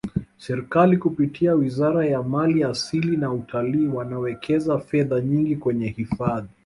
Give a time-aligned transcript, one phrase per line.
[0.37, 6.49] serikali kupitia wizara ya mali asili na utalii wanawekeza fedha nyingi kwenye hifadhi